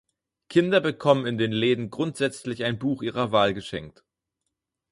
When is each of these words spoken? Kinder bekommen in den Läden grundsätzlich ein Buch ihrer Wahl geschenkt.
Kinder 0.49 0.81
bekommen 0.81 1.27
in 1.27 1.37
den 1.37 1.51
Läden 1.51 1.91
grundsätzlich 1.91 2.63
ein 2.63 2.79
Buch 2.79 3.03
ihrer 3.03 3.31
Wahl 3.31 3.53
geschenkt. 3.53 4.03